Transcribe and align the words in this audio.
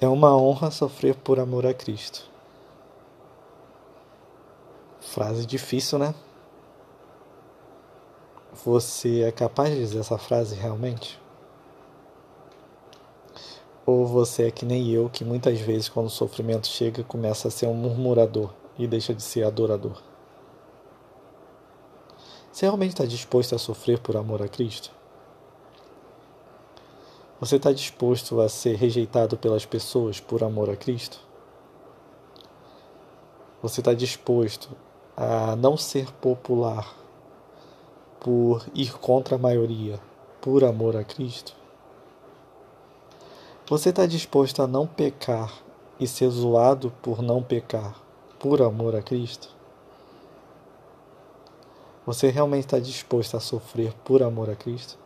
É 0.00 0.08
uma 0.08 0.34
honra 0.34 0.70
sofrer 0.70 1.14
por 1.14 1.38
amor 1.38 1.66
a 1.66 1.74
Cristo. 1.74 2.24
Frase 4.98 5.44
difícil, 5.44 5.98
né? 5.98 6.14
Você 8.64 9.20
é 9.20 9.30
capaz 9.30 9.68
de 9.68 9.76
dizer 9.76 9.98
essa 9.98 10.16
frase 10.16 10.54
realmente? 10.54 11.20
Ou 13.84 14.06
você 14.06 14.44
é 14.44 14.50
que 14.50 14.64
nem 14.64 14.90
eu, 14.90 15.10
que 15.10 15.22
muitas 15.22 15.60
vezes, 15.60 15.90
quando 15.90 16.06
o 16.06 16.10
sofrimento 16.10 16.66
chega, 16.66 17.04
começa 17.04 17.48
a 17.48 17.50
ser 17.50 17.66
um 17.66 17.74
murmurador 17.74 18.54
e 18.78 18.86
deixa 18.86 19.12
de 19.12 19.22
ser 19.22 19.44
adorador? 19.44 20.00
Você 22.50 22.64
realmente 22.64 22.92
está 22.92 23.04
disposto 23.04 23.54
a 23.54 23.58
sofrer 23.58 23.98
por 23.98 24.16
amor 24.16 24.40
a 24.40 24.48
Cristo? 24.48 24.90
Você 27.40 27.56
está 27.56 27.72
disposto 27.72 28.38
a 28.42 28.50
ser 28.50 28.76
rejeitado 28.76 29.34
pelas 29.34 29.64
pessoas 29.64 30.20
por 30.20 30.44
amor 30.44 30.68
a 30.68 30.76
Cristo? 30.76 31.18
Você 33.62 33.80
está 33.80 33.94
disposto 33.94 34.68
a 35.16 35.56
não 35.56 35.74
ser 35.74 36.12
popular 36.12 36.94
por 38.20 38.66
ir 38.74 38.92
contra 38.98 39.36
a 39.36 39.38
maioria 39.38 39.98
por 40.42 40.62
amor 40.62 40.94
a 40.94 41.02
Cristo? 41.02 41.54
Você 43.70 43.88
está 43.88 44.04
disposto 44.04 44.60
a 44.60 44.66
não 44.66 44.86
pecar 44.86 45.62
e 45.98 46.06
ser 46.06 46.28
zoado 46.28 46.92
por 47.00 47.22
não 47.22 47.42
pecar 47.42 48.02
por 48.38 48.60
amor 48.60 48.94
a 48.94 49.00
Cristo? 49.00 49.48
Você 52.04 52.28
realmente 52.28 52.66
está 52.66 52.78
disposto 52.78 53.38
a 53.38 53.40
sofrer 53.40 53.94
por 54.04 54.22
amor 54.22 54.50
a 54.50 54.56
Cristo? 54.56 54.99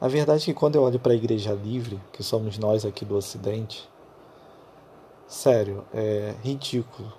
A 0.00 0.08
verdade 0.08 0.42
é 0.42 0.44
que 0.46 0.54
quando 0.54 0.74
eu 0.74 0.82
olho 0.82 0.98
para 0.98 1.12
a 1.12 1.16
Igreja 1.16 1.52
Livre, 1.52 2.00
que 2.12 2.22
somos 2.22 2.58
nós 2.58 2.84
aqui 2.84 3.04
do 3.04 3.16
Ocidente, 3.16 3.88
sério, 5.26 5.84
é 5.94 6.34
ridículo 6.42 7.12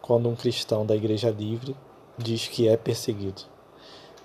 quando 0.00 0.28
um 0.28 0.34
cristão 0.34 0.86
da 0.86 0.96
Igreja 0.96 1.30
Livre 1.30 1.76
diz 2.16 2.48
que 2.48 2.66
é 2.66 2.76
perseguido. 2.76 3.42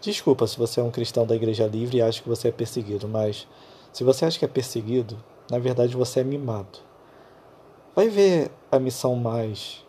Desculpa 0.02 0.48
se 0.48 0.58
você 0.58 0.80
é 0.80 0.84
um 0.84 0.92
cristão 0.92 1.26
da 1.26 1.36
Igreja 1.36 1.68
Livre 1.68 1.98
e 1.98 2.02
acha 2.02 2.22
que 2.22 2.30
você 2.30 2.48
é 2.48 2.52
perseguido, 2.52 3.08
mas 3.08 3.46
se 3.92 4.04
você 4.04 4.26
acha 4.26 4.40
que 4.40 4.46
é 4.46 4.48
perseguido, 4.48 5.22
na 5.52 5.60
verdade 5.60 5.96
você 5.96 6.22
é 6.22 6.24
mimado. 6.24 6.80
Vai 7.94 8.08
ver 8.08 8.50
a 8.72 8.80
missão 8.80 9.14
mais, 9.16 9.86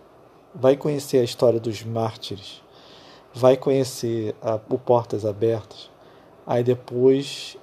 vai 0.53 0.77
conhecer 0.77 1.19
a 1.19 1.25
história 1.25 1.61
dos 1.61 1.85
mártires, 1.85 2.61
vai 3.33 3.57
conhecer 3.57 4.35
a, 4.43 4.59
o 4.69 4.79
Portas 4.79 5.25
Abertas, 5.25 5.89
aí 6.45 6.65
depois 6.65 7.57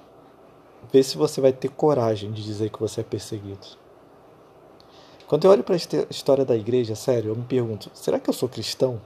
Vê 0.92 1.02
se 1.02 1.16
você 1.16 1.40
vai 1.40 1.52
ter 1.52 1.68
coragem 1.68 2.32
de 2.32 2.42
dizer 2.42 2.70
que 2.70 2.80
você 2.80 3.00
é 3.00 3.04
perseguido. 3.04 3.66
Quando 5.26 5.44
eu 5.44 5.50
olho 5.50 5.62
para 5.62 5.74
a 5.74 5.78
história 6.10 6.44
da 6.44 6.56
igreja, 6.56 6.94
sério, 6.94 7.30
eu 7.30 7.36
me 7.36 7.44
pergunto: 7.44 7.90
será 7.92 8.18
que 8.18 8.30
eu 8.30 8.34
sou 8.34 8.48
cristão? 8.48 8.98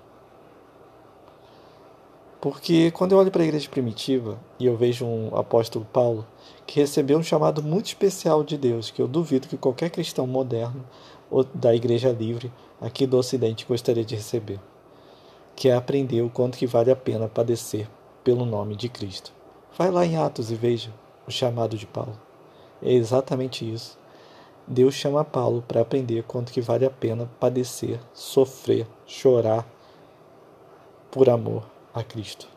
Porque 2.40 2.90
quando 2.90 3.12
eu 3.12 3.18
olho 3.18 3.30
para 3.30 3.42
a 3.42 3.46
igreja 3.46 3.68
primitiva 3.68 4.38
e 4.58 4.66
eu 4.66 4.76
vejo 4.76 5.04
um 5.04 5.36
apóstolo 5.36 5.84
Paulo 5.92 6.26
que 6.66 6.80
recebeu 6.80 7.16
um 7.16 7.22
chamado 7.22 7.62
muito 7.62 7.86
especial 7.86 8.42
de 8.42 8.58
Deus, 8.58 8.90
que 8.90 9.00
eu 9.00 9.06
duvido 9.06 9.46
que 9.46 9.56
qualquer 9.56 9.90
cristão 9.90 10.26
moderno 10.26 10.84
ou 11.30 11.44
da 11.44 11.74
igreja 11.74 12.10
livre 12.10 12.52
aqui 12.80 13.06
do 13.06 13.16
Ocidente 13.16 13.64
gostaria 13.64 14.04
de 14.04 14.16
receber, 14.16 14.58
que 15.54 15.68
é 15.68 15.74
aprender 15.74 16.20
o 16.22 16.30
quanto 16.30 16.58
que 16.58 16.66
vale 16.66 16.90
a 16.90 16.96
pena 16.96 17.28
padecer 17.28 17.88
pelo 18.24 18.44
nome 18.44 18.74
de 18.74 18.88
Cristo. 18.88 19.32
Vai 19.78 19.90
lá 19.92 20.04
em 20.04 20.16
Atos 20.16 20.50
e 20.50 20.56
veja 20.56 20.90
o 21.26 21.30
chamado 21.30 21.76
de 21.76 21.86
Paulo. 21.86 22.18
É 22.82 22.92
exatamente 22.92 23.70
isso. 23.70 23.98
Deus 24.66 24.94
chama 24.94 25.24
Paulo 25.24 25.62
para 25.66 25.80
aprender 25.80 26.22
quanto 26.24 26.52
que 26.52 26.60
vale 26.60 26.84
a 26.84 26.90
pena 26.90 27.28
padecer, 27.40 28.00
sofrer, 28.14 28.86
chorar 29.06 29.66
por 31.10 31.28
amor 31.28 31.64
a 31.92 32.02
Cristo. 32.02 32.48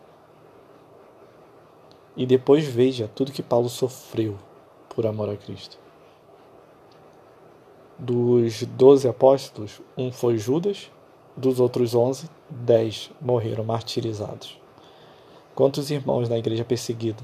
E 2.16 2.26
depois 2.26 2.66
veja 2.66 3.10
tudo 3.14 3.32
que 3.32 3.44
Paulo 3.44 3.68
sofreu 3.70 4.38
por 4.90 5.06
amor 5.06 5.30
a 5.30 5.36
Cristo. 5.36 5.78
Dos 7.98 8.64
doze 8.64 9.08
apóstolos, 9.08 9.82
um 9.98 10.12
foi 10.12 10.38
Judas, 10.38 10.90
dos 11.36 11.60
outros 11.60 11.94
onze, 11.94 12.30
dez 12.50 13.12
morreram 13.20 13.64
martirizados. 13.64 14.60
Quantos 15.54 15.90
irmãos 15.90 16.30
na 16.30 16.38
igreja 16.38 16.64
perseguida 16.64 17.24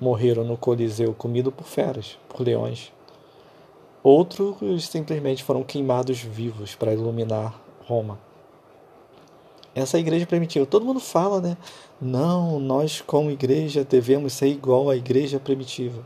morreram 0.00 0.44
no 0.44 0.56
Coliseu 0.56 1.14
comido 1.14 1.52
por 1.52 1.66
feras, 1.66 2.18
por 2.28 2.42
leões. 2.42 2.92
Outros 4.02 4.86
simplesmente 4.86 5.42
foram 5.42 5.62
queimados 5.62 6.20
vivos 6.20 6.74
para 6.74 6.92
iluminar 6.92 7.58
Roma. 7.86 8.18
Essa 9.74 9.98
igreja 9.98 10.26
primitiva, 10.26 10.66
todo 10.66 10.84
mundo 10.84 11.00
fala, 11.00 11.40
né? 11.40 11.56
Não, 12.00 12.60
nós 12.60 13.00
como 13.00 13.30
igreja 13.30 13.82
devemos 13.84 14.32
ser 14.32 14.46
igual 14.46 14.88
à 14.88 14.96
igreja 14.96 15.40
primitiva. 15.40 16.04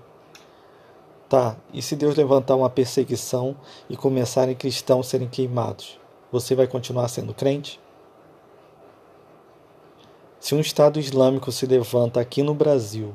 Tá, 1.28 1.56
e 1.74 1.82
se 1.82 1.94
Deus 1.94 2.16
levantar 2.16 2.56
uma 2.56 2.70
perseguição 2.70 3.54
e 3.90 3.96
começarem 3.96 4.54
cristãos 4.54 5.08
serem 5.08 5.28
queimados, 5.28 6.00
você 6.32 6.54
vai 6.54 6.66
continuar 6.66 7.08
sendo 7.08 7.34
crente? 7.34 7.78
Se 10.40 10.54
um 10.54 10.60
Estado 10.60 10.98
Islâmico 10.98 11.52
se 11.52 11.66
levanta 11.66 12.20
aqui 12.20 12.42
no 12.42 12.54
Brasil 12.54 13.14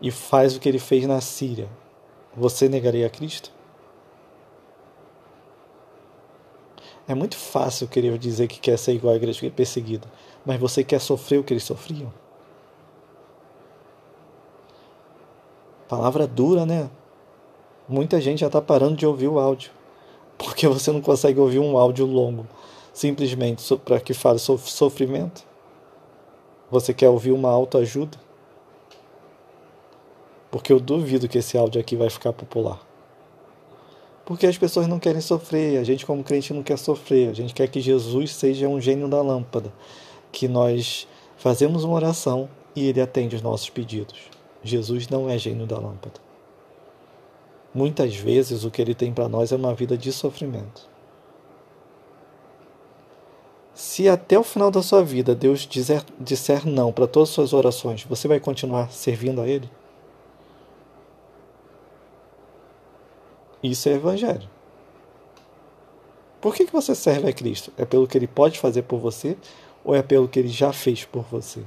e 0.00 0.10
faz 0.10 0.56
o 0.56 0.60
que 0.60 0.68
ele 0.68 0.78
fez 0.78 1.06
na 1.06 1.20
Síria, 1.20 1.68
você 2.36 2.68
negaria 2.68 3.06
a 3.06 3.10
Cristo? 3.10 3.52
É 7.06 7.14
muito 7.14 7.36
fácil 7.36 7.88
querer 7.88 8.16
dizer 8.18 8.48
que 8.48 8.60
quer 8.60 8.78
ser 8.78 8.92
igual 8.92 9.14
à 9.14 9.16
igreja 9.16 9.46
é 9.46 9.50
perseguida, 9.50 10.06
mas 10.44 10.60
você 10.60 10.84
quer 10.84 11.00
sofrer 11.00 11.38
o 11.38 11.44
que 11.44 11.52
eles 11.52 11.64
sofriam? 11.64 12.12
Palavra 15.88 16.26
dura, 16.26 16.66
né? 16.66 16.90
Muita 17.88 18.20
gente 18.20 18.40
já 18.40 18.48
está 18.48 18.60
parando 18.60 18.94
de 18.94 19.06
ouvir 19.06 19.28
o 19.28 19.38
áudio, 19.38 19.70
porque 20.36 20.68
você 20.68 20.92
não 20.92 21.00
consegue 21.00 21.40
ouvir 21.40 21.58
um 21.58 21.78
áudio 21.78 22.04
longo, 22.04 22.46
simplesmente 22.92 23.64
para 23.78 23.98
que 23.98 24.12
fale 24.12 24.38
sofrimento. 24.38 25.42
Você 26.70 26.92
quer 26.92 27.08
ouvir 27.08 27.32
uma 27.32 27.48
autoajuda? 27.48 28.27
Porque 30.50 30.72
eu 30.72 30.80
duvido 30.80 31.28
que 31.28 31.38
esse 31.38 31.56
áudio 31.58 31.80
aqui 31.80 31.96
vai 31.96 32.08
ficar 32.08 32.32
popular. 32.32 32.80
Porque 34.24 34.46
as 34.46 34.58
pessoas 34.58 34.86
não 34.86 34.98
querem 34.98 35.20
sofrer, 35.20 35.78
a 35.78 35.84
gente 35.84 36.04
como 36.04 36.22
crente 36.22 36.52
não 36.52 36.62
quer 36.62 36.76
sofrer, 36.76 37.30
a 37.30 37.32
gente 37.32 37.54
quer 37.54 37.66
que 37.68 37.80
Jesus 37.80 38.34
seja 38.34 38.68
um 38.68 38.80
gênio 38.80 39.08
da 39.08 39.22
lâmpada, 39.22 39.72
que 40.30 40.46
nós 40.46 41.08
fazemos 41.36 41.82
uma 41.82 41.94
oração 41.94 42.48
e 42.76 42.86
ele 42.86 43.00
atende 43.00 43.36
os 43.36 43.42
nossos 43.42 43.70
pedidos. 43.70 44.18
Jesus 44.62 45.08
não 45.08 45.30
é 45.30 45.38
gênio 45.38 45.66
da 45.66 45.78
lâmpada. 45.78 46.20
Muitas 47.74 48.16
vezes 48.16 48.64
o 48.64 48.70
que 48.70 48.82
ele 48.82 48.94
tem 48.94 49.12
para 49.12 49.28
nós 49.28 49.52
é 49.52 49.56
uma 49.56 49.74
vida 49.74 49.96
de 49.96 50.12
sofrimento. 50.12 50.88
Se 53.72 54.08
até 54.08 54.38
o 54.38 54.42
final 54.42 54.70
da 54.70 54.82
sua 54.82 55.04
vida 55.04 55.34
Deus 55.34 55.60
dizer, 55.60 56.04
disser 56.18 56.66
não 56.66 56.92
para 56.92 57.06
todas 57.06 57.28
as 57.28 57.34
suas 57.34 57.52
orações, 57.52 58.02
você 58.04 58.26
vai 58.26 58.40
continuar 58.40 58.90
servindo 58.90 59.40
a 59.40 59.46
Ele? 59.48 59.70
Isso 63.62 63.88
é 63.88 63.92
evangelho. 63.92 64.48
Por 66.40 66.54
que, 66.54 66.66
que 66.66 66.72
você 66.72 66.94
serve 66.94 67.28
a 67.28 67.32
Cristo? 67.32 67.72
É 67.76 67.84
pelo 67.84 68.06
que 68.06 68.16
ele 68.16 68.28
pode 68.28 68.58
fazer 68.58 68.82
por 68.82 68.98
você 68.98 69.36
ou 69.84 69.94
é 69.94 70.02
pelo 70.02 70.28
que 70.28 70.38
ele 70.38 70.48
já 70.48 70.72
fez 70.72 71.04
por 71.04 71.24
você? 71.24 71.62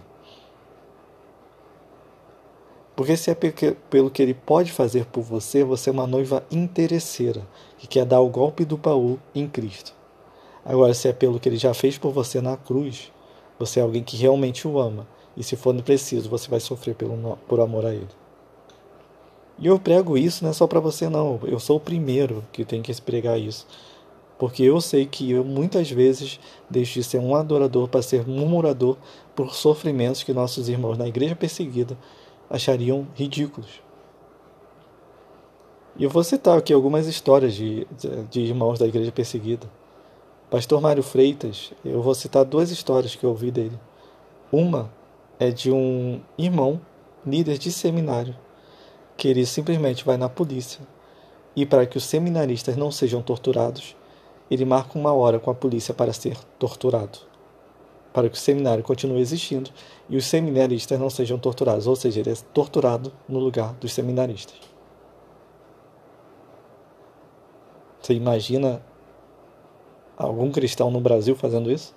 Porque 2.96 3.18
se 3.18 3.31
é 3.31 3.35
pelo 3.35 4.12
que 4.12 4.22
ele 4.22 4.34
pode 4.34 4.72
fazer 4.72 5.06
por 5.06 5.24
você, 5.24 5.63
você 5.63 5.90
é 5.90 5.94
uma 5.94 6.06
noiva 6.06 6.46
interesseira, 6.52 7.41
que 7.78 7.88
quer 7.88 8.05
dar 8.05 8.22
o 8.22 8.29
golpe 8.29 8.64
do 8.64 8.78
baú 8.78 9.20
em 9.34 9.47
Cristo. 9.47 9.94
Agora, 10.64 10.94
se 10.94 11.08
é 11.08 11.14
pelo 11.14 11.40
que 11.40 11.49
ele 11.49 11.58
já 11.58 11.73
fez 11.73 11.97
por 11.97 12.11
você 12.11 12.40
na 12.40 12.55
cruz, 12.55 13.11
você 13.58 13.79
é 13.79 13.84
alguém 13.84 14.03
que 14.03 14.17
realmente 14.17 14.67
o 14.67 14.79
ama. 14.79 15.08
E 15.35 15.44
se 15.44 15.55
for 15.55 15.73
preciso, 15.82 16.29
você 16.29 16.49
vai 16.49 16.59
sofrer 16.59 16.94
pelo, 16.94 17.37
por 17.47 17.59
amor 17.59 17.85
a 17.85 17.94
ele. 17.94 18.21
E 19.61 19.67
eu 19.67 19.79
prego 19.79 20.17
isso 20.17 20.43
não 20.43 20.49
é 20.49 20.53
só 20.53 20.66
para 20.66 20.79
você, 20.79 21.08
não. 21.08 21.40
Eu 21.43 21.59
sou 21.59 21.78
o 21.78 21.79
primeiro 21.79 22.43
que 22.52 22.66
tem 22.66 22.81
que 22.81 22.99
pregar 22.99 23.40
isso. 23.40 23.67
Porque 24.40 24.63
eu 24.63 24.81
sei 24.81 25.05
que 25.05 25.29
eu 25.29 25.43
muitas 25.46 25.91
vezes 25.91 26.40
deixo 26.67 26.96
de 26.96 27.03
ser 27.03 27.19
um 27.19 27.35
adorador 27.35 27.87
para 27.87 28.02
ser 28.02 28.28
murmurador 28.28 28.97
por 29.35 29.53
sofrimentos 29.53 30.23
que 30.23 30.34
nossos 30.34 30.67
irmãos 30.67 30.97
na 30.97 31.08
igreja 31.08 31.35
perseguida 31.35 31.96
achariam 32.49 33.08
ridículos. 33.13 33.84
E 35.96 36.03
eu 36.03 36.09
vou 36.09 36.23
citar 36.23 36.58
aqui 36.58 36.73
algumas 36.73 37.05
histórias 37.05 37.53
de, 37.53 37.87
de 38.31 38.41
irmãos 38.41 38.79
da 38.79 38.87
igreja 38.87 39.11
perseguida. 39.11 39.69
Pastor 40.49 40.81
Mário 40.81 41.03
Freitas, 41.03 41.72
eu 41.85 42.02
vou 42.02 42.16
citar 42.16 42.43
duas 42.43 42.72
histórias 42.72 43.16
que 43.16 43.23
eu 43.23 43.29
ouvi 43.29 43.52
dele. 43.52 43.79
Uma 44.52 44.91
é 45.40 45.52
de 45.52 45.72
um 45.72 46.19
irmão, 46.35 46.81
líder 47.23 47.59
de 47.59 47.72
seminário, 47.72 48.35
que 49.22 49.28
ele 49.28 49.46
simplesmente 49.46 50.03
vai 50.03 50.18
na 50.18 50.28
polícia 50.28 50.82
e 51.56 51.64
para 51.64 51.85
que 51.85 51.96
os 51.96 52.03
seminaristas 52.03 52.76
não 52.76 52.90
sejam 52.90 53.22
torturados, 53.22 53.96
ele 54.50 54.66
marca 54.66 54.97
uma 54.97 55.14
hora 55.14 55.40
com 55.40 55.52
a 55.52 55.53
polícia 55.53 55.94
para 55.94 56.12
ser 56.12 56.35
torturado. 56.58 57.20
Para 58.12 58.28
que 58.28 58.35
o 58.35 58.40
seminário 58.40 58.84
continue 58.84 59.22
existindo 59.22 59.70
e 60.09 60.18
os 60.18 60.26
seminaristas 60.26 61.00
não 61.00 61.08
sejam 61.08 61.38
torturados, 61.38 61.85
ou 61.85 61.96
seja, 61.96 62.20
ele 62.20 62.32
é 62.32 62.35
torturado 62.52 63.14
no 63.29 63.38
lugar 63.38 63.76
dos 63.76 63.94
seminaristas. 63.94 64.58
Você 68.02 68.16
imagina 68.16 68.82
algum 70.18 70.52
cristão 70.52 70.90
no 70.90 71.00
Brasil 71.00 71.35
fazendo 71.35 71.72
isso? 71.72 71.96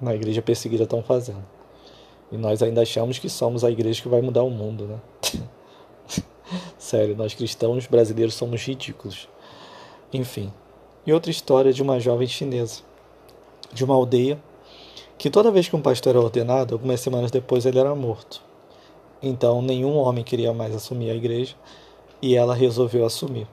Na 0.00 0.14
igreja 0.14 0.40
perseguida 0.40 0.84
estão 0.84 1.02
fazendo. 1.02 1.55
E 2.30 2.36
nós 2.36 2.62
ainda 2.62 2.82
achamos 2.82 3.18
que 3.18 3.28
somos 3.28 3.64
a 3.64 3.70
igreja 3.70 4.02
que 4.02 4.08
vai 4.08 4.20
mudar 4.20 4.42
o 4.42 4.50
mundo, 4.50 4.86
né? 4.86 5.00
Sério, 6.78 7.16
nós 7.16 7.34
cristãos 7.34 7.86
brasileiros 7.86 8.34
somos 8.34 8.62
ridículos. 8.62 9.28
Enfim. 10.12 10.52
E 11.06 11.12
outra 11.12 11.30
história 11.30 11.72
de 11.72 11.82
uma 11.82 12.00
jovem 12.00 12.26
chinesa, 12.26 12.82
de 13.72 13.84
uma 13.84 13.94
aldeia, 13.94 14.40
que 15.18 15.30
toda 15.30 15.50
vez 15.50 15.68
que 15.68 15.76
um 15.76 15.82
pastor 15.82 16.10
era 16.16 16.24
ordenado, 16.24 16.74
algumas 16.74 17.00
semanas 17.00 17.30
depois 17.30 17.64
ele 17.64 17.78
era 17.78 17.94
morto. 17.94 18.42
Então 19.22 19.62
nenhum 19.62 19.96
homem 19.96 20.24
queria 20.24 20.52
mais 20.52 20.74
assumir 20.74 21.10
a 21.10 21.14
igreja 21.14 21.54
e 22.20 22.34
ela 22.34 22.54
resolveu 22.54 23.04
assumir. 23.04 23.46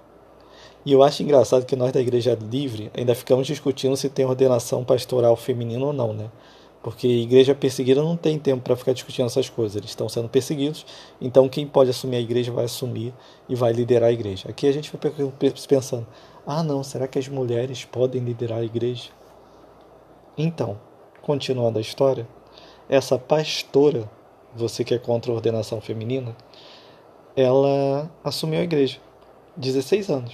E 0.85 0.91
eu 0.91 1.01
acho 1.01 1.23
engraçado 1.23 1.65
que 1.65 1.75
nós 1.75 1.93
da 1.93 2.01
Igreja 2.01 2.37
Livre 2.41 2.91
ainda 2.95 3.15
ficamos 3.15 3.47
discutindo 3.47 3.95
se 3.95 4.09
tem 4.09 4.25
ordenação 4.25 4.83
pastoral 4.83 5.35
feminina 5.37 5.85
ou 5.85 5.93
não, 5.93 6.13
né? 6.13 6.29
Porque 6.83 7.07
igreja 7.07 7.55
perseguida 7.55 8.03
não 8.03 8.17
tem 8.17 8.37
tempo 8.37 8.61
para 8.61 8.75
ficar 8.75 8.91
discutindo 8.91 9.25
essas 9.25 9.49
coisas. 9.49 9.77
Eles 9.77 9.91
estão 9.91 10.09
sendo 10.09 10.27
perseguidos, 10.27 10.85
então 11.19 11.47
quem 11.47 11.65
pode 11.65 11.89
assumir 11.89 12.17
a 12.17 12.19
igreja 12.19 12.51
vai 12.51 12.65
assumir 12.65 13.13
e 13.47 13.55
vai 13.55 13.71
liderar 13.71 14.09
a 14.09 14.11
igreja. 14.11 14.49
Aqui 14.49 14.67
a 14.67 14.71
gente 14.73 14.91
vai 14.91 15.31
pensando: 15.67 16.05
ah, 16.45 16.61
não, 16.61 16.83
será 16.83 17.07
que 17.07 17.17
as 17.17 17.29
mulheres 17.29 17.85
podem 17.85 18.21
liderar 18.21 18.59
a 18.59 18.65
igreja? 18.65 19.09
Então, 20.37 20.77
continuando 21.21 21.77
a 21.77 21.81
história, 21.81 22.27
essa 22.89 23.17
pastora, 23.17 24.09
você 24.53 24.83
que 24.83 24.93
é 24.93 24.99
contra 24.99 25.31
a 25.31 25.35
ordenação 25.35 25.79
feminina, 25.79 26.35
ela 27.33 28.11
assumiu 28.21 28.59
a 28.59 28.63
igreja, 28.63 28.99
16 29.55 30.09
anos. 30.09 30.33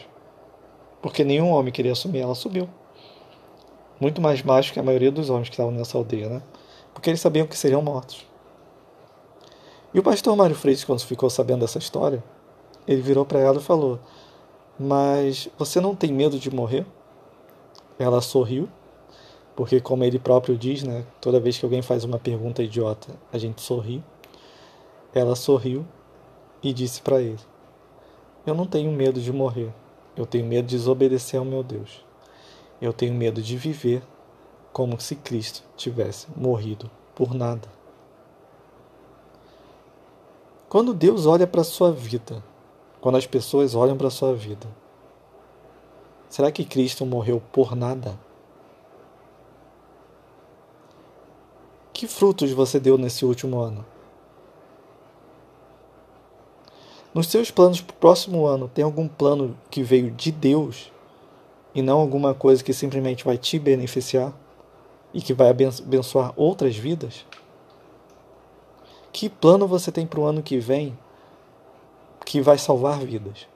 Porque 0.99 1.23
nenhum 1.23 1.51
homem 1.51 1.71
queria 1.71 1.91
assumir, 1.91 2.19
ela 2.19 2.33
subiu 2.33 2.67
muito 3.99 4.21
mais 4.21 4.41
macho 4.41 4.71
que 4.71 4.79
a 4.79 4.83
maioria 4.83 5.11
dos 5.11 5.29
homens 5.29 5.49
que 5.49 5.53
estavam 5.53 5.71
nessa 5.71 5.97
aldeia, 5.97 6.29
né? 6.29 6.41
Porque 6.93 7.09
eles 7.09 7.19
sabiam 7.19 7.45
que 7.45 7.57
seriam 7.57 7.81
mortos. 7.81 8.25
E 9.93 9.99
o 9.99 10.03
pastor 10.03 10.35
Mário 10.35 10.55
Freitas, 10.55 10.83
quando 10.83 11.01
ficou 11.01 11.29
sabendo 11.29 11.61
dessa 11.61 11.79
história, 11.79 12.23
ele 12.87 13.01
virou 13.01 13.25
para 13.25 13.39
ela 13.39 13.57
e 13.57 13.63
falou: 13.63 13.99
Mas 14.79 15.49
você 15.57 15.81
não 15.81 15.95
tem 15.95 16.13
medo 16.13 16.37
de 16.37 16.53
morrer? 16.53 16.85
Ela 17.97 18.21
sorriu, 18.21 18.69
porque, 19.55 19.81
como 19.81 20.03
ele 20.03 20.19
próprio 20.19 20.57
diz, 20.57 20.83
né, 20.83 21.05
toda 21.19 21.39
vez 21.39 21.57
que 21.57 21.65
alguém 21.65 21.81
faz 21.81 22.03
uma 22.03 22.17
pergunta 22.17 22.63
idiota, 22.63 23.09
a 23.33 23.37
gente 23.37 23.61
sorri. 23.61 24.03
Ela 25.13 25.35
sorriu 25.35 25.85
e 26.61 26.71
disse 26.71 27.01
para 27.01 27.21
ele: 27.21 27.39
Eu 28.45 28.53
não 28.53 28.65
tenho 28.65 28.91
medo 28.91 29.19
de 29.19 29.33
morrer, 29.33 29.73
eu 30.15 30.25
tenho 30.25 30.45
medo 30.45 30.67
de 30.67 30.77
desobedecer 30.77 31.39
ao 31.39 31.45
meu 31.45 31.63
Deus. 31.63 32.05
Eu 32.81 32.93
tenho 32.93 33.13
medo 33.13 33.41
de 33.41 33.57
viver 33.57 34.01
como 34.71 34.99
se 34.99 35.15
Cristo 35.15 35.63
tivesse 35.75 36.27
morrido 36.35 36.89
por 37.13 37.33
nada. 37.33 37.67
Quando 40.69 40.93
Deus 40.93 41.25
olha 41.25 41.47
para 41.47 41.61
a 41.61 41.65
sua 41.65 41.91
vida, 41.91 42.43
quando 43.01 43.17
as 43.17 43.25
pessoas 43.25 43.75
olham 43.75 43.97
para 43.97 44.07
a 44.07 44.11
sua 44.11 44.33
vida, 44.33 44.67
será 46.29 46.51
que 46.51 46.63
Cristo 46.63 47.05
morreu 47.05 47.41
por 47.51 47.75
nada? 47.75 48.17
Que 51.91 52.07
frutos 52.07 52.51
você 52.51 52.79
deu 52.79 52.97
nesse 52.97 53.25
último 53.25 53.59
ano? 53.59 53.85
Nos 57.13 57.27
seus 57.27 57.49
planos 57.49 57.81
para 57.81 57.93
o 57.93 57.97
próximo 57.97 58.45
ano, 58.45 58.69
tem 58.69 58.85
algum 58.85 59.07
plano 59.07 59.57
que 59.69 59.81
veio 59.81 60.11
de 60.11 60.31
Deus 60.31 60.91
e 61.73 61.81
não 61.81 61.99
alguma 61.99 62.33
coisa 62.33 62.63
que 62.63 62.73
simplesmente 62.73 63.23
vai 63.23 63.37
te 63.37 63.59
beneficiar 63.59 64.33
e 65.13 65.21
que 65.21 65.33
vai 65.33 65.49
abençoar 65.49 66.33
outras 66.35 66.75
vidas? 66.75 67.25
Que 69.11 69.29
plano 69.29 69.67
você 69.67 69.91
tem 69.91 70.05
para 70.05 70.19
o 70.19 70.25
ano 70.25 70.43
que 70.43 70.57
vem 70.59 70.97
que 72.25 72.41
vai 72.41 72.57
salvar 72.57 72.99
vidas? 72.99 73.47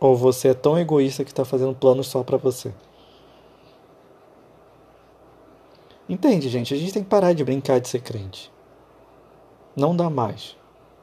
Ou 0.00 0.16
você 0.16 0.48
é 0.48 0.54
tão 0.54 0.78
egoísta 0.78 1.24
que 1.24 1.30
está 1.30 1.44
fazendo 1.44 1.74
planos 1.74 2.08
só 2.08 2.22
para 2.24 2.38
você? 2.38 2.72
Entende, 6.08 6.48
gente? 6.48 6.74
A 6.74 6.76
gente 6.76 6.92
tem 6.92 7.04
que 7.04 7.08
parar 7.08 7.32
de 7.34 7.44
brincar 7.44 7.78
de 7.78 7.88
ser 7.88 8.00
crente. 8.00 8.50
Não 9.76 9.94
dá 9.94 10.10
mais. 10.10 10.56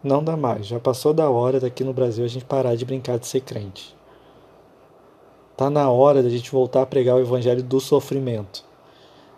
Não 0.07 0.23
dá 0.23 0.37
mais. 0.37 0.65
Já 0.65 0.79
passou 0.79 1.13
da 1.13 1.29
hora 1.29 1.59
daqui 1.59 1.83
no 1.83 1.91
Brasil 1.91 2.23
a 2.23 2.29
gente 2.29 2.45
parar 2.45 2.75
de 2.75 2.85
brincar 2.85 3.19
de 3.19 3.27
ser 3.27 3.41
crente. 3.41 3.93
Tá 5.57 5.69
na 5.69 5.91
hora 5.91 6.23
da 6.23 6.29
gente 6.29 6.49
voltar 6.49 6.83
a 6.83 6.85
pregar 6.85 7.17
o 7.17 7.19
evangelho 7.19 7.61
do 7.61 7.81
sofrimento. 7.81 8.63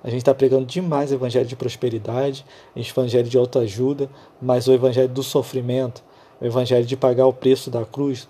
A 0.04 0.12
gente 0.12 0.20
está 0.20 0.34
pregando 0.34 0.68
demais 0.68 1.12
o 1.12 1.16
evangelho 1.16 1.48
de 1.48 1.56
prosperidade, 1.56 2.46
o 2.76 2.80
evangelho 2.80 3.28
de 3.28 3.36
autoajuda, 3.36 4.08
mas 4.40 4.68
o 4.68 4.72
evangelho 4.72 5.10
do 5.10 5.24
sofrimento, 5.24 6.04
o 6.40 6.46
evangelho 6.46 6.86
de 6.86 6.96
pagar 6.96 7.26
o 7.26 7.34
preço 7.34 7.72
da 7.72 7.84
cruz, 7.84 8.30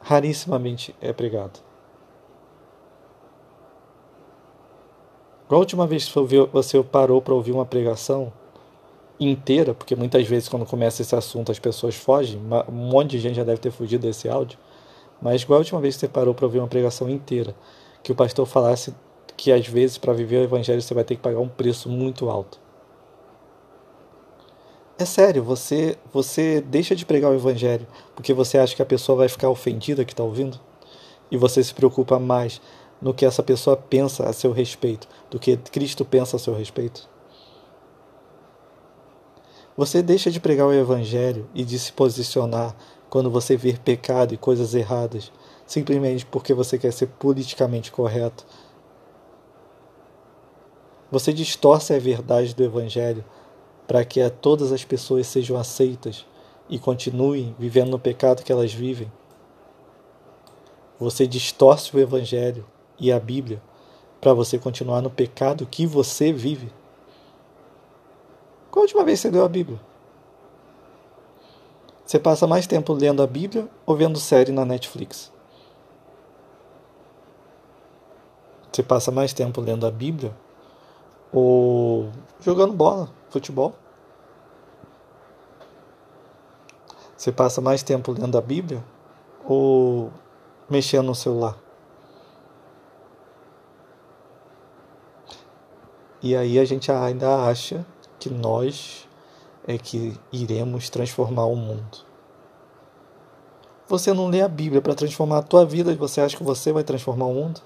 rarissimamente 0.00 0.94
é 1.02 1.12
pregado. 1.12 1.60
Qual 5.46 5.58
a 5.58 5.60
última 5.60 5.86
vez 5.86 6.08
que 6.08 6.18
você 6.50 6.82
parou 6.82 7.20
para 7.20 7.34
ouvir 7.34 7.52
uma 7.52 7.66
pregação 7.66 8.32
inteira, 9.18 9.74
porque 9.74 9.96
muitas 9.96 10.26
vezes 10.26 10.48
quando 10.48 10.64
começa 10.64 11.02
esse 11.02 11.14
assunto 11.14 11.50
as 11.50 11.58
pessoas 11.58 11.94
fogem, 11.94 12.40
um 12.68 12.72
monte 12.72 13.12
de 13.12 13.18
gente 13.18 13.36
já 13.36 13.44
deve 13.44 13.58
ter 13.58 13.70
fugido 13.70 14.06
desse 14.06 14.28
áudio, 14.28 14.58
mas 15.20 15.42
igual 15.42 15.56
a 15.56 15.60
última 15.60 15.80
vez 15.80 15.94
que 15.94 16.00
você 16.00 16.08
parou 16.08 16.34
para 16.34 16.46
ouvir 16.46 16.58
uma 16.58 16.68
pregação 16.68 17.08
inteira, 17.08 17.54
que 18.02 18.12
o 18.12 18.14
pastor 18.14 18.46
falasse 18.46 18.94
que 19.36 19.52
às 19.52 19.66
vezes 19.66 19.98
para 19.98 20.12
viver 20.12 20.38
o 20.38 20.44
evangelho 20.44 20.82
você 20.82 20.94
vai 20.94 21.04
ter 21.04 21.16
que 21.16 21.22
pagar 21.22 21.40
um 21.40 21.48
preço 21.48 21.88
muito 21.88 22.28
alto. 22.28 22.60
É 24.98 25.04
sério, 25.04 25.44
você 25.44 25.96
você 26.12 26.60
deixa 26.60 26.94
de 26.94 27.06
pregar 27.06 27.30
o 27.30 27.34
evangelho 27.34 27.86
porque 28.16 28.32
você 28.32 28.58
acha 28.58 28.74
que 28.74 28.82
a 28.82 28.86
pessoa 28.86 29.18
vai 29.18 29.28
ficar 29.28 29.48
ofendida 29.48 30.04
que 30.04 30.12
está 30.12 30.24
ouvindo? 30.24 30.58
E 31.30 31.36
você 31.36 31.62
se 31.62 31.74
preocupa 31.74 32.18
mais 32.18 32.60
no 33.00 33.14
que 33.14 33.24
essa 33.24 33.42
pessoa 33.42 33.76
pensa 33.76 34.28
a 34.28 34.32
seu 34.32 34.50
respeito 34.50 35.06
do 35.30 35.38
que 35.38 35.56
Cristo 35.56 36.04
pensa 36.04 36.36
a 36.36 36.38
seu 36.38 36.54
respeito? 36.54 37.08
Você 39.78 40.02
deixa 40.02 40.28
de 40.28 40.40
pregar 40.40 40.66
o 40.66 40.72
Evangelho 40.72 41.48
e 41.54 41.62
de 41.62 41.78
se 41.78 41.92
posicionar 41.92 42.74
quando 43.08 43.30
você 43.30 43.56
vê 43.56 43.74
pecado 43.74 44.34
e 44.34 44.36
coisas 44.36 44.74
erradas, 44.74 45.30
simplesmente 45.64 46.26
porque 46.26 46.52
você 46.52 46.76
quer 46.76 46.92
ser 46.92 47.06
politicamente 47.06 47.92
correto. 47.92 48.44
Você 51.12 51.32
distorce 51.32 51.94
a 51.94 51.98
verdade 52.00 52.56
do 52.56 52.64
Evangelho 52.64 53.24
para 53.86 54.04
que 54.04 54.28
todas 54.28 54.72
as 54.72 54.82
pessoas 54.84 55.28
sejam 55.28 55.56
aceitas 55.56 56.26
e 56.68 56.76
continuem 56.76 57.54
vivendo 57.56 57.90
no 57.90 58.00
pecado 58.00 58.42
que 58.42 58.50
elas 58.50 58.74
vivem. 58.74 59.08
Você 60.98 61.24
distorce 61.24 61.96
o 61.96 62.00
Evangelho 62.00 62.66
e 62.98 63.12
a 63.12 63.20
Bíblia 63.20 63.62
para 64.20 64.34
você 64.34 64.58
continuar 64.58 65.00
no 65.02 65.08
pecado 65.08 65.68
que 65.70 65.86
você 65.86 66.32
vive. 66.32 66.68
Qual 68.78 68.82
a 68.82 68.86
última 68.86 69.02
vez 69.02 69.18
que 69.18 69.22
você 69.22 69.34
leu 69.34 69.44
a 69.44 69.48
Bíblia? 69.48 69.80
Você 72.06 72.16
passa 72.16 72.46
mais 72.46 72.64
tempo 72.64 72.92
lendo 72.92 73.20
a 73.20 73.26
Bíblia 73.26 73.68
ou 73.84 73.96
vendo 73.96 74.20
série 74.20 74.52
na 74.52 74.64
Netflix? 74.64 75.32
Você 78.70 78.84
passa 78.84 79.10
mais 79.10 79.32
tempo 79.32 79.60
lendo 79.60 79.84
a 79.84 79.90
Bíblia 79.90 80.32
ou 81.32 82.12
jogando 82.40 82.72
bola, 82.72 83.10
futebol? 83.30 83.74
Você 87.16 87.32
passa 87.32 87.60
mais 87.60 87.82
tempo 87.82 88.12
lendo 88.12 88.38
a 88.38 88.40
Bíblia 88.40 88.84
ou 89.44 90.12
mexendo 90.70 91.06
no 91.06 91.16
celular? 91.16 91.58
E 96.22 96.36
aí 96.36 96.60
a 96.60 96.64
gente 96.64 96.92
ainda 96.92 97.44
acha 97.44 97.84
que 98.18 98.30
nós 98.30 99.08
é 99.66 99.76
que 99.76 100.18
iremos 100.32 100.88
transformar 100.88 101.44
o 101.44 101.54
mundo. 101.54 101.98
Você 103.86 104.12
não 104.12 104.28
lê 104.28 104.42
a 104.42 104.48
Bíblia 104.48 104.82
para 104.82 104.94
transformar 104.94 105.38
a 105.38 105.42
tua 105.42 105.64
vida 105.64 105.92
e 105.92 105.96
você 105.96 106.20
acha 106.20 106.36
que 106.36 106.42
você 106.42 106.72
vai 106.72 106.84
transformar 106.84 107.26
o 107.26 107.34
mundo? 107.34 107.60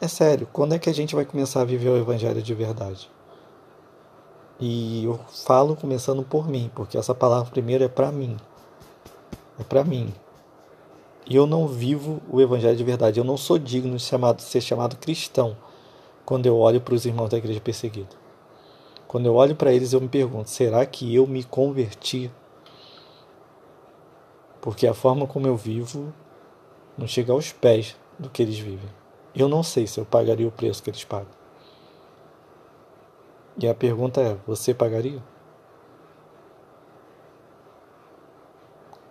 É 0.00 0.06
sério, 0.06 0.48
quando 0.52 0.74
é 0.74 0.78
que 0.78 0.88
a 0.88 0.94
gente 0.94 1.14
vai 1.14 1.24
começar 1.24 1.60
a 1.60 1.64
viver 1.64 1.88
o 1.88 1.96
Evangelho 1.96 2.40
de 2.40 2.54
verdade? 2.54 3.10
E 4.60 5.04
eu 5.04 5.18
falo 5.44 5.76
começando 5.76 6.24
por 6.24 6.48
mim, 6.48 6.70
porque 6.74 6.98
essa 6.98 7.14
palavra 7.14 7.50
primeiro 7.50 7.84
é 7.84 7.88
para 7.88 8.10
mim. 8.10 8.36
É 9.58 9.62
para 9.62 9.84
mim. 9.84 10.12
E 11.28 11.36
eu 11.36 11.46
não 11.46 11.68
vivo 11.68 12.20
o 12.28 12.40
evangelho 12.40 12.76
de 12.76 12.82
verdade. 12.82 13.20
Eu 13.20 13.24
não 13.24 13.36
sou 13.36 13.58
digno 13.58 13.96
de 13.96 14.02
chamado, 14.02 14.40
ser 14.40 14.60
chamado 14.60 14.96
cristão 14.96 15.56
quando 16.28 16.44
eu 16.44 16.58
olho 16.58 16.78
para 16.78 16.92
os 16.92 17.06
irmãos 17.06 17.30
da 17.30 17.38
igreja 17.38 17.58
perseguida. 17.58 18.14
Quando 19.06 19.24
eu 19.24 19.34
olho 19.34 19.56
para 19.56 19.72
eles, 19.72 19.94
eu 19.94 20.00
me 20.02 20.10
pergunto: 20.10 20.50
será 20.50 20.84
que 20.84 21.14
eu 21.14 21.26
me 21.26 21.42
converti? 21.42 22.30
Porque 24.60 24.86
a 24.86 24.92
forma 24.92 25.26
como 25.26 25.46
eu 25.46 25.56
vivo 25.56 26.12
não 26.98 27.06
chega 27.06 27.32
aos 27.32 27.50
pés 27.50 27.96
do 28.18 28.28
que 28.28 28.42
eles 28.42 28.58
vivem. 28.58 28.90
Eu 29.34 29.48
não 29.48 29.62
sei 29.62 29.86
se 29.86 29.98
eu 29.98 30.04
pagaria 30.04 30.46
o 30.46 30.52
preço 30.52 30.82
que 30.82 30.90
eles 30.90 31.02
pagam. 31.02 31.32
E 33.56 33.66
a 33.66 33.74
pergunta 33.74 34.20
é: 34.20 34.36
você 34.46 34.74
pagaria? 34.74 35.22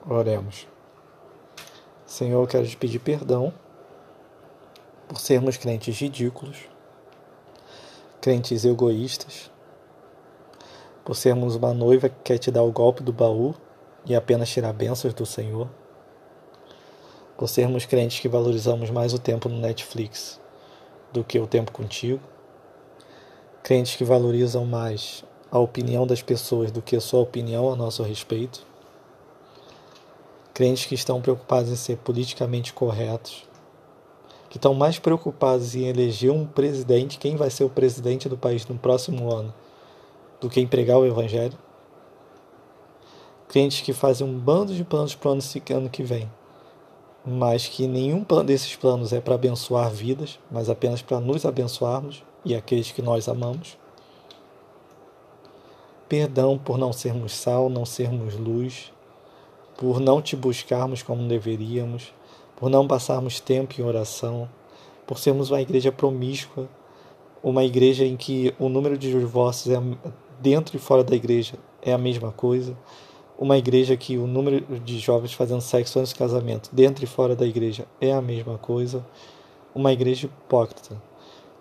Oremos. 0.07 0.67
Senhor, 2.05 2.43
eu 2.43 2.47
quero 2.47 2.67
te 2.67 2.77
pedir 2.77 3.00
perdão 3.00 3.51
por 5.07 5.19
sermos 5.19 5.57
crentes 5.57 6.00
ridículos, 6.00 6.69
crentes 8.27 8.65
egoístas, 8.65 9.50
por 11.05 11.15
sermos 11.15 11.55
uma 11.55 11.74
noiva 11.74 12.10
que 12.10 12.19
quer 12.25 12.38
te 12.38 12.51
dar 12.51 12.62
o 12.62 12.74
golpe 12.74 13.01
do 13.01 13.13
baú 13.13 13.55
e 14.05 14.13
apenas 14.13 14.50
tirar 14.50 14.74
bênçãos 14.74 15.13
do 15.13 15.25
Senhor, 15.25 15.69
por 17.38 17.48
sermos 17.48 17.86
crentes 17.86 18.19
que 18.19 18.27
valorizamos 18.27 18.89
mais 18.89 19.13
o 19.13 19.17
tempo 19.17 19.48
no 19.48 19.57
Netflix 19.57 20.41
do 21.13 21.24
que 21.24 21.39
o 21.39 21.48
tempo 21.48 21.72
contigo, 21.72 22.19
crentes 23.63 23.96
que 23.96 24.03
valorizam 24.03 24.65
mais 24.65 25.24
a 25.50 25.57
opinião 25.57 26.05
das 26.05 26.22
pessoas 26.22 26.69
do 26.69 26.81
que 26.81 26.98
a 26.98 27.01
sua 27.01 27.22
opinião 27.22 27.72
a 27.72 27.77
nosso 27.77 28.03
respeito 28.03 28.67
crentes 30.53 30.86
que 30.86 30.96
estão 30.96 31.22
preocupados 31.22 31.72
em 31.72 31.77
ser 31.77 31.96
politicamente 32.00 32.74
corretos, 32.74 33.46
que 34.50 34.58
estão 34.58 34.74
mais 34.74 34.98
preocupados 34.98 35.75
em 35.75 35.88
eleger 35.88 36.32
um 36.32 36.46
presidente, 36.46 37.18
quem 37.18 37.36
vai 37.36 37.50
ser 37.50 37.63
o 37.63 37.70
presidente 37.70 38.30
do 38.30 38.38
país 38.38 38.66
no 38.68 38.77
próximo 38.77 39.32
ano, 39.32 39.54
do 40.39 40.50
que 40.50 40.60
em 40.60 40.68
pregar 40.68 40.98
o 40.98 41.06
evangelho. 41.06 41.58
Crentes 43.48 43.82
que 43.82 43.94
fazem 43.94 44.27
um 44.27 44.38
bando 44.38 44.74
de 44.74 44.84
planos 44.84 45.16
para 45.16 45.30
o 45.30 45.34
ano 45.75 45.89
que 45.89 46.04
vem, 46.04 46.30
mas 47.25 47.68
que 47.68 47.88
nenhum 47.88 48.25
desses 48.46 48.75
planos 48.75 49.12
é 49.12 49.20
para 49.20 49.36
abençoar 49.36 49.89
vidas, 49.89 50.39
mas 50.50 50.70
apenas 50.70 51.01
para 51.01 51.20
nos 51.20 51.46
abençoarmos 51.46 52.24
e 52.46 52.56
aqueles 52.56 52.92
que 52.92 53.01
nós 53.01 53.27
amamos. 53.27 53.77
Perdão 56.08 56.58
por 56.58 56.77
não 56.77 56.94
sermos 56.94 57.34
sal, 57.34 57.70
não 57.70 57.86
sermos 57.86 58.36
luz, 58.36 58.94
por 59.77 60.00
não 60.00 60.22
te 60.22 60.36
buscarmos 60.38 61.04
como 61.04 61.27
deveríamos, 61.27 62.13
por 62.58 62.70
não 62.70 62.86
passarmos 62.86 63.40
tempo 63.40 63.80
em 63.80 63.84
oração, 63.84 64.50
por 65.06 65.18
sermos 65.18 65.50
uma 65.50 65.62
igreja 65.62 65.92
promíscua, 65.92 66.68
uma 67.42 67.64
igreja 67.64 68.04
em 68.04 68.18
que 68.18 68.54
o 68.60 68.68
número 68.68 68.98
de 68.98 69.12
divórcios 69.12 69.74
é 69.74 69.80
dentro 70.42 70.76
e 70.76 70.80
fora 70.80 71.04
da 71.04 71.16
igreja 71.16 71.56
é 71.82 71.94
a 71.94 71.98
mesma 71.98 72.32
coisa, 72.32 72.78
uma 73.40 73.58
igreja 73.58 73.96
que 73.96 74.18
o 74.18 74.28
número 74.28 74.80
de 74.80 75.00
jovens 75.00 75.34
fazendo 75.34 75.62
sexo 75.62 76.00
antes 76.00 76.12
do 76.12 76.18
casamento 76.18 76.70
dentro 76.74 77.04
e 77.04 77.08
fora 77.08 77.36
da 77.36 77.46
igreja 77.46 77.88
é 78.02 78.12
a 78.12 78.22
mesma 78.22 78.58
coisa, 78.58 79.06
uma 79.74 79.94
igreja 79.94 80.26
hipócrita 80.26 81.02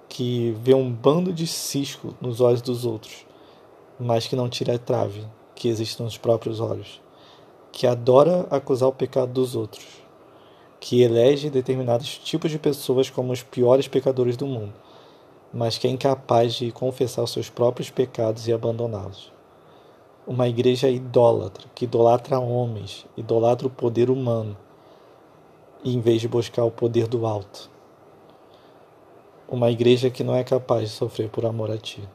que 0.08 0.56
vê 0.62 0.74
um 0.74 0.90
bando 0.90 1.32
de 1.32 1.46
cisco 1.46 2.14
nos 2.20 2.40
olhos 2.40 2.62
dos 2.62 2.86
outros, 2.86 3.26
mas 4.00 4.26
que 4.26 4.34
não 4.34 4.48
tira 4.48 4.74
a 4.74 4.78
trave 4.78 5.22
que 5.54 5.68
existe 5.68 6.02
nos 6.02 6.16
próprios 6.16 6.58
olhos 6.58 7.00
que 7.76 7.86
adora 7.86 8.46
acusar 8.50 8.88
o 8.88 8.92
pecado 8.92 9.34
dos 9.34 9.54
outros, 9.54 9.84
que 10.86 11.02
elege 11.02 11.50
determinados 11.50 12.16
tipos 12.16 12.48
de 12.48 12.60
pessoas 12.60 13.10
como 13.10 13.32
os 13.32 13.42
piores 13.42 13.88
pecadores 13.88 14.36
do 14.36 14.46
mundo, 14.46 14.72
mas 15.52 15.76
que 15.76 15.88
é 15.88 15.90
incapaz 15.90 16.54
de 16.54 16.70
confessar 16.70 17.24
os 17.24 17.32
seus 17.32 17.50
próprios 17.50 17.90
pecados 17.90 18.46
e 18.46 18.52
abandoná-los. 18.52 19.32
Uma 20.24 20.46
igreja 20.46 20.88
idólatra, 20.88 21.68
que 21.74 21.86
idolatra 21.86 22.38
homens, 22.38 23.04
idolatra 23.16 23.66
o 23.66 23.70
poder 23.70 24.10
humano, 24.10 24.56
em 25.84 26.00
vez 26.00 26.20
de 26.20 26.28
buscar 26.28 26.62
o 26.62 26.70
poder 26.70 27.08
do 27.08 27.26
alto. 27.26 27.68
Uma 29.48 29.72
igreja 29.72 30.08
que 30.08 30.22
não 30.22 30.36
é 30.36 30.44
capaz 30.44 30.82
de 30.82 30.94
sofrer 30.94 31.28
por 31.28 31.44
amor 31.44 31.68
a 31.68 31.78
ti. 31.78 32.08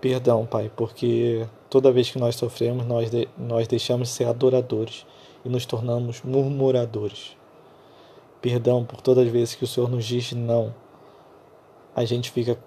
Perdão, 0.00 0.44
Pai, 0.44 0.72
porque 0.74 1.46
toda 1.70 1.92
vez 1.92 2.10
que 2.10 2.18
nós 2.18 2.34
sofremos, 2.34 2.84
nós, 2.84 3.10
de, 3.10 3.28
nós 3.38 3.68
deixamos 3.68 4.08
de 4.08 4.14
ser 4.14 4.24
adoradores 4.24 5.06
e 5.44 5.48
nos 5.48 5.66
tornamos 5.66 6.22
murmuradores. 6.22 7.36
Perdão 8.40 8.84
por 8.84 9.00
todas 9.00 9.26
as 9.26 9.32
vezes 9.32 9.54
que 9.54 9.64
o 9.64 9.66
Senhor 9.66 9.88
nos 9.88 10.04
diz 10.04 10.32
não. 10.32 10.74
A 11.94 12.04
gente 12.04 12.30
fica 12.30 12.58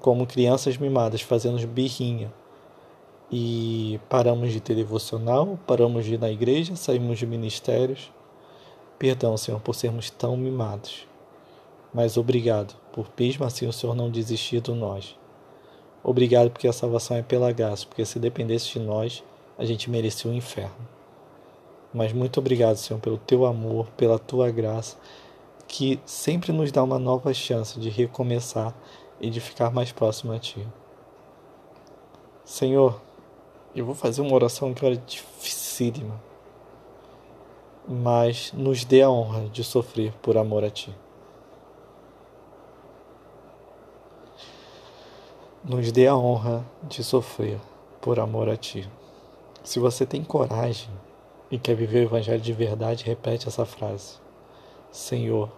como 0.00 0.26
crianças 0.26 0.76
mimadas, 0.76 1.20
fazendo 1.20 1.64
birrinha. 1.66 2.32
E 3.30 4.00
paramos 4.08 4.52
de 4.52 4.60
ter 4.60 4.74
devocional, 4.74 5.58
paramos 5.66 6.04
de 6.04 6.14
ir 6.14 6.18
na 6.18 6.30
igreja, 6.30 6.76
saímos 6.76 7.18
de 7.18 7.26
ministérios. 7.26 8.12
Perdão, 8.98 9.36
Senhor, 9.36 9.60
por 9.60 9.74
sermos 9.74 10.10
tão 10.10 10.36
mimados. 10.36 11.06
Mas 11.92 12.16
obrigado 12.16 12.76
por 12.92 13.08
mesmo 13.18 13.44
assim 13.44 13.66
o 13.66 13.72
Senhor 13.72 13.94
não 13.94 14.10
desistir 14.10 14.60
de 14.60 14.72
nós. 14.72 15.16
Obrigado 16.02 16.50
porque 16.50 16.68
a 16.68 16.72
salvação 16.72 17.16
é 17.16 17.22
pela 17.22 17.52
graça, 17.52 17.86
porque 17.86 18.04
se 18.04 18.18
dependesse 18.18 18.72
de 18.72 18.78
nós, 18.78 19.24
a 19.58 19.64
gente 19.64 19.90
merecia 19.90 20.30
o 20.30 20.32
um 20.32 20.36
inferno. 20.36 20.95
Mas 21.96 22.12
muito 22.12 22.40
obrigado, 22.40 22.76
Senhor, 22.76 23.00
pelo 23.00 23.16
teu 23.16 23.46
amor, 23.46 23.86
pela 23.96 24.18
tua 24.18 24.50
graça, 24.50 24.98
que 25.66 25.98
sempre 26.04 26.52
nos 26.52 26.70
dá 26.70 26.82
uma 26.82 26.98
nova 26.98 27.32
chance 27.32 27.80
de 27.80 27.88
recomeçar 27.88 28.74
e 29.18 29.30
de 29.30 29.40
ficar 29.40 29.70
mais 29.70 29.92
próximo 29.92 30.34
a 30.34 30.38
ti. 30.38 30.68
Senhor, 32.44 33.00
eu 33.74 33.86
vou 33.86 33.94
fazer 33.94 34.20
uma 34.20 34.34
oração 34.34 34.74
que 34.74 34.84
era 34.84 34.94
dificílima, 34.94 36.20
mas 37.88 38.52
nos 38.52 38.84
dê 38.84 39.00
a 39.00 39.08
honra 39.08 39.48
de 39.48 39.64
sofrer 39.64 40.12
por 40.20 40.36
amor 40.36 40.64
a 40.64 40.68
ti. 40.68 40.94
nos 45.64 45.90
dê 45.90 46.06
a 46.06 46.14
honra 46.14 46.64
de 46.84 47.02
sofrer 47.02 47.58
por 48.00 48.20
amor 48.20 48.48
a 48.48 48.56
Ti. 48.56 48.88
Se 49.64 49.80
você 49.80 50.06
tem 50.06 50.22
coragem 50.22 50.88
e 51.50 51.58
quer 51.58 51.74
viver 51.74 52.00
o 52.00 52.04
Evangelho 52.04 52.40
de 52.40 52.52
verdade, 52.52 53.04
repete 53.04 53.48
essa 53.48 53.64
frase: 53.64 54.18
Senhor, 54.90 55.50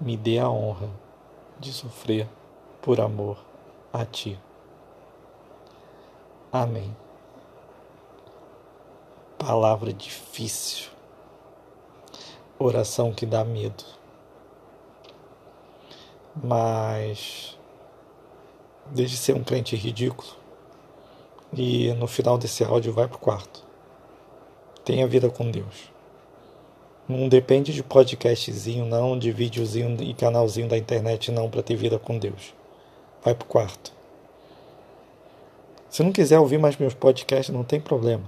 me 0.00 0.16
dê 0.16 0.38
a 0.38 0.48
honra 0.48 0.88
de 1.58 1.72
sofrer 1.72 2.28
por 2.82 3.00
amor 3.00 3.38
a 3.92 4.04
Ti. 4.04 4.38
Amém. 6.52 6.96
Palavra 9.38 9.92
difícil, 9.92 10.90
oração 12.58 13.12
que 13.12 13.26
dá 13.26 13.44
medo, 13.44 13.84
mas 16.34 17.58
Desde 18.86 19.16
ser 19.16 19.34
um 19.34 19.42
crente 19.42 19.76
ridículo. 19.76 20.28
E 21.52 21.92
no 21.94 22.06
final 22.06 22.36
desse 22.36 22.62
áudio, 22.62 22.92
vai 22.92 23.08
pro 23.08 23.18
quarto. 23.18 23.63
Tenha 24.84 25.06
vida 25.06 25.30
com 25.30 25.50
Deus. 25.50 25.92
Não 27.08 27.28
depende 27.28 27.72
de 27.72 27.82
podcastzinho, 27.82 28.84
não, 28.84 29.18
de 29.18 29.32
videozinho 29.32 29.96
e 30.02 30.14
canalzinho 30.14 30.68
da 30.68 30.78
internet, 30.78 31.30
não, 31.30 31.50
para 31.50 31.62
ter 31.62 31.76
vida 31.76 31.98
com 31.98 32.18
Deus. 32.18 32.54
Vai 33.22 33.34
pro 33.34 33.46
quarto. 33.46 33.92
Se 35.88 36.02
não 36.02 36.12
quiser 36.12 36.38
ouvir 36.38 36.58
mais 36.58 36.76
meus 36.76 36.94
podcasts, 36.94 37.54
não 37.54 37.64
tem 37.64 37.80
problema. 37.80 38.24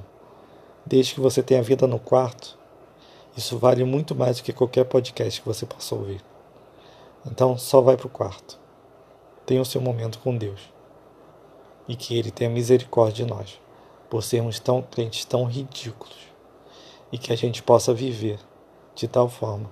Desde 0.85 1.15
que 1.15 1.21
você 1.21 1.43
tenha 1.43 1.63
vida 1.63 1.87
no 1.87 1.99
quarto, 1.99 2.59
isso 3.37 3.59
vale 3.59 3.85
muito 3.85 4.15
mais 4.15 4.39
do 4.39 4.43
que 4.43 4.53
qualquer 4.53 4.85
podcast 4.85 5.41
que 5.41 5.49
você 5.49 5.67
possa 5.67 5.95
ouvir. 5.95 6.23
Então, 7.27 7.59
só 7.59 7.81
vai 7.81 7.97
pro 7.97 8.09
quarto 8.09 8.67
tenha 9.47 9.63
o 9.63 9.65
seu 9.65 9.81
momento 9.81 10.19
com 10.19 10.37
Deus. 10.37 10.61
E 11.89 11.95
que 11.95 12.19
Ele 12.19 12.33
tenha 12.33 12.51
misericórdia 12.51 13.25
de 13.25 13.33
nós, 13.33 13.61
por 14.11 14.23
sermos 14.23 14.59
tão 14.59 14.83
crentes 14.83 15.25
tão 15.25 15.45
ridículos. 15.45 16.17
E 17.13 17.19
que 17.19 17.33
a 17.33 17.37
gente 17.37 17.63
possa 17.63 17.95
viver 17.95 18.39
de 18.95 19.07
tal 19.07 19.29
forma 19.29 19.71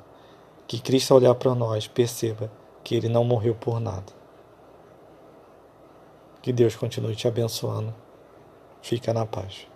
que 0.66 0.80
Cristo, 0.80 1.12
ao 1.12 1.18
olhar 1.18 1.34
para 1.34 1.54
nós, 1.54 1.86
perceba 1.86 2.50
que 2.82 2.94
Ele 2.94 3.08
não 3.08 3.24
morreu 3.24 3.54
por 3.54 3.80
nada. 3.80 4.12
Que 6.40 6.52
Deus 6.52 6.76
continue 6.76 7.16
te 7.16 7.26
abençoando. 7.26 7.94
Fica 8.82 9.12
na 9.12 9.26
paz. 9.26 9.66